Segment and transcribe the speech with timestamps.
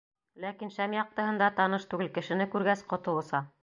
[0.45, 3.49] Ләкин шәм яҡтыһында таныш түгел кешене күргәс, ҡото оса.